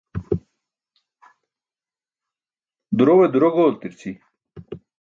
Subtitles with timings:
[2.97, 4.11] Durowe duro gooltirići.